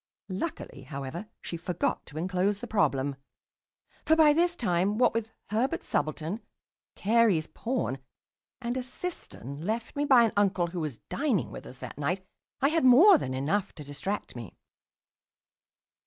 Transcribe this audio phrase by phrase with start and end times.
[0.29, 3.17] Luckily, however, she forgot to enclose the problem.
[4.03, 6.41] For by this time, what with Herbert's subaltern,
[6.95, 7.99] Carey's pawn,
[8.59, 12.25] and a cistern left me by an uncle who was dining with us that night,
[12.61, 14.57] I had more than enough to distract me.